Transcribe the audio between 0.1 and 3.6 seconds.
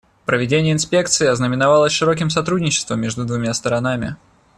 Проведение инспекции ознаменовалось широким сотрудничеством между двумя